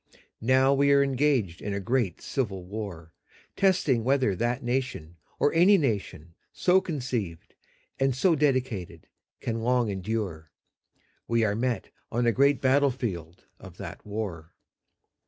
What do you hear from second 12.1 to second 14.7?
on a great battlefield of that war.